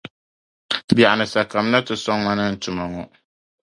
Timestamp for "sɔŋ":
2.03-2.19